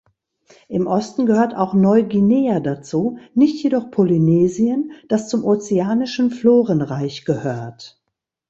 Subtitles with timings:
[0.67, 8.01] Im Osten gehört auch Neuguinea dazu, nicht jedoch Polynesien, das zum ozeanischen Florenreich gehört.